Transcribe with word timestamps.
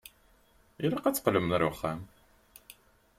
Ilaq 0.85 1.05
ad 1.05 1.15
teqqlem 1.15 1.55
ar 1.55 1.63
wexxam. 1.69 2.01